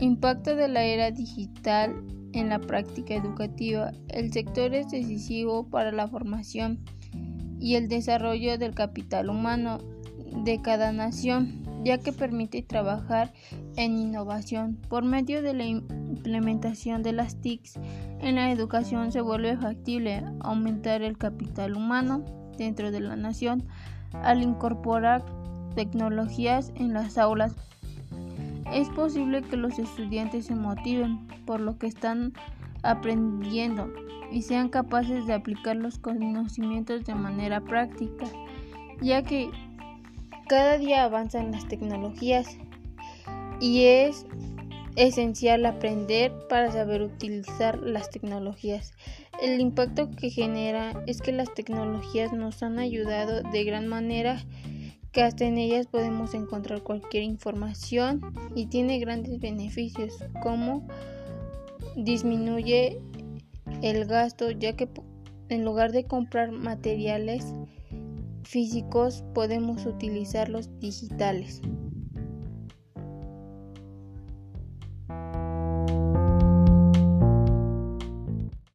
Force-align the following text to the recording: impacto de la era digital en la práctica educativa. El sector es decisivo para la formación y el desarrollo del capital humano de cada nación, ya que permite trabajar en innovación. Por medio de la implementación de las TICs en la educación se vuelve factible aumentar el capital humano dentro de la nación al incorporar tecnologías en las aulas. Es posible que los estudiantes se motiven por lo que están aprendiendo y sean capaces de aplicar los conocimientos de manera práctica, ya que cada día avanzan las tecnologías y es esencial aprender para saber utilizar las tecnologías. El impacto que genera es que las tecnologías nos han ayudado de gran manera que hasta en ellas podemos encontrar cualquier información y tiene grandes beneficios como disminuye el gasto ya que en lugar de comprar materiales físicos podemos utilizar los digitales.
impacto 0.00 0.56
de 0.56 0.68
la 0.68 0.84
era 0.84 1.10
digital 1.10 2.04
en 2.32 2.48
la 2.50 2.58
práctica 2.58 3.14
educativa. 3.14 3.92
El 4.08 4.32
sector 4.32 4.74
es 4.74 4.90
decisivo 4.90 5.68
para 5.68 5.92
la 5.92 6.08
formación 6.08 6.80
y 7.58 7.74
el 7.76 7.88
desarrollo 7.88 8.58
del 8.58 8.74
capital 8.74 9.30
humano 9.30 9.78
de 10.44 10.60
cada 10.60 10.92
nación, 10.92 11.62
ya 11.84 11.98
que 11.98 12.12
permite 12.12 12.62
trabajar 12.62 13.32
en 13.76 13.98
innovación. 13.98 14.76
Por 14.88 15.04
medio 15.04 15.42
de 15.42 15.54
la 15.54 15.64
implementación 15.64 17.02
de 17.02 17.12
las 17.12 17.40
TICs 17.40 17.78
en 18.20 18.34
la 18.34 18.50
educación 18.50 19.12
se 19.12 19.20
vuelve 19.20 19.56
factible 19.56 20.22
aumentar 20.40 21.02
el 21.02 21.16
capital 21.16 21.76
humano 21.76 22.24
dentro 22.58 22.90
de 22.90 23.00
la 23.00 23.16
nación 23.16 23.66
al 24.12 24.42
incorporar 24.42 25.24
tecnologías 25.74 26.72
en 26.74 26.92
las 26.92 27.18
aulas. 27.18 27.54
Es 28.72 28.88
posible 28.90 29.42
que 29.42 29.56
los 29.56 29.78
estudiantes 29.78 30.46
se 30.46 30.54
motiven 30.54 31.26
por 31.46 31.60
lo 31.60 31.78
que 31.78 31.86
están 31.86 32.32
aprendiendo 32.82 33.92
y 34.30 34.42
sean 34.42 34.68
capaces 34.68 35.26
de 35.26 35.34
aplicar 35.34 35.76
los 35.76 35.98
conocimientos 35.98 37.04
de 37.04 37.14
manera 37.14 37.60
práctica, 37.60 38.26
ya 39.00 39.22
que 39.22 39.50
cada 40.48 40.78
día 40.78 41.04
avanzan 41.04 41.52
las 41.52 41.66
tecnologías 41.68 42.58
y 43.60 43.84
es 43.84 44.26
esencial 44.96 45.66
aprender 45.66 46.32
para 46.48 46.72
saber 46.72 47.02
utilizar 47.02 47.78
las 47.78 48.10
tecnologías. 48.10 48.92
El 49.40 49.60
impacto 49.60 50.10
que 50.10 50.30
genera 50.30 51.02
es 51.06 51.20
que 51.20 51.32
las 51.32 51.52
tecnologías 51.54 52.32
nos 52.32 52.62
han 52.62 52.78
ayudado 52.78 53.42
de 53.42 53.64
gran 53.64 53.86
manera 53.86 54.38
que 55.16 55.22
hasta 55.22 55.46
en 55.46 55.56
ellas 55.56 55.86
podemos 55.86 56.34
encontrar 56.34 56.82
cualquier 56.82 57.22
información 57.22 58.20
y 58.54 58.66
tiene 58.66 58.98
grandes 58.98 59.40
beneficios 59.40 60.12
como 60.42 60.86
disminuye 61.96 63.00
el 63.80 64.04
gasto 64.04 64.50
ya 64.50 64.76
que 64.76 64.90
en 65.48 65.64
lugar 65.64 65.92
de 65.92 66.04
comprar 66.04 66.52
materiales 66.52 67.46
físicos 68.42 69.24
podemos 69.32 69.86
utilizar 69.86 70.50
los 70.50 70.68
digitales. 70.80 71.62